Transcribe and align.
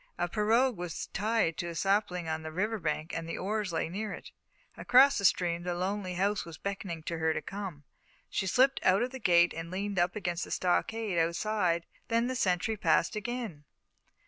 A 0.17 0.27
pirogue 0.27 0.77
was 0.77 1.05
tied 1.13 1.57
to 1.57 1.67
a 1.67 1.75
sapling 1.75 2.27
on 2.27 2.41
the 2.41 2.51
river 2.51 2.79
bank 2.79 3.15
and 3.15 3.29
the 3.29 3.37
oars 3.37 3.71
lay 3.71 3.87
near 3.87 4.11
it. 4.13 4.31
Across 4.75 5.19
the 5.19 5.25
stream 5.25 5.61
the 5.61 5.75
lonely 5.75 6.15
house 6.15 6.43
was 6.43 6.57
beckoning 6.57 7.03
to 7.03 7.19
her 7.19 7.35
to 7.35 7.41
come. 7.43 7.83
She 8.27 8.47
slipped 8.47 8.79
out 8.81 9.03
of 9.03 9.11
the 9.11 9.19
gate 9.19 9.53
and 9.55 9.69
leaned 9.69 9.99
up 9.99 10.15
against 10.15 10.43
the 10.43 10.49
stockade 10.49 11.19
outside. 11.19 11.85
Then 12.07 12.25
the 12.25 12.35
sentry 12.35 12.77
passed 12.77 13.15
again. 13.15 13.63